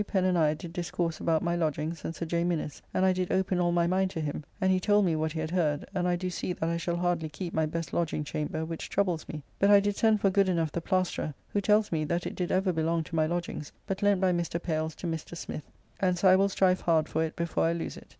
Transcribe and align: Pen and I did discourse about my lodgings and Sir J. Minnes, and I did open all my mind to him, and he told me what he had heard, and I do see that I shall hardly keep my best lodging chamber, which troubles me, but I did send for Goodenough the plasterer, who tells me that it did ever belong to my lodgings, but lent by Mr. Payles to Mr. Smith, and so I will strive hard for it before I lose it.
Pen 0.07 0.25
and 0.25 0.35
I 0.35 0.55
did 0.55 0.73
discourse 0.73 1.19
about 1.19 1.43
my 1.43 1.55
lodgings 1.55 2.03
and 2.03 2.15
Sir 2.15 2.25
J. 2.25 2.43
Minnes, 2.43 2.81
and 2.91 3.05
I 3.05 3.13
did 3.13 3.31
open 3.31 3.59
all 3.59 3.71
my 3.71 3.85
mind 3.85 4.09
to 4.09 4.19
him, 4.19 4.43
and 4.59 4.71
he 4.71 4.79
told 4.79 5.05
me 5.05 5.15
what 5.15 5.31
he 5.33 5.39
had 5.39 5.51
heard, 5.51 5.85
and 5.93 6.07
I 6.07 6.15
do 6.15 6.27
see 6.31 6.53
that 6.53 6.67
I 6.67 6.75
shall 6.77 6.95
hardly 6.95 7.29
keep 7.29 7.53
my 7.53 7.67
best 7.67 7.93
lodging 7.93 8.23
chamber, 8.23 8.65
which 8.65 8.89
troubles 8.89 9.27
me, 9.29 9.43
but 9.59 9.69
I 9.69 9.79
did 9.79 9.95
send 9.95 10.19
for 10.19 10.31
Goodenough 10.31 10.71
the 10.71 10.81
plasterer, 10.81 11.35
who 11.49 11.61
tells 11.61 11.91
me 11.91 12.03
that 12.05 12.25
it 12.25 12.33
did 12.33 12.51
ever 12.51 12.73
belong 12.73 13.03
to 13.03 13.15
my 13.15 13.27
lodgings, 13.27 13.71
but 13.85 14.01
lent 14.01 14.19
by 14.19 14.31
Mr. 14.31 14.59
Payles 14.59 14.95
to 14.95 15.05
Mr. 15.05 15.37
Smith, 15.37 15.69
and 15.99 16.17
so 16.17 16.29
I 16.29 16.35
will 16.35 16.49
strive 16.49 16.81
hard 16.81 17.07
for 17.07 17.23
it 17.23 17.35
before 17.35 17.65
I 17.65 17.73
lose 17.73 17.95
it. 17.95 18.07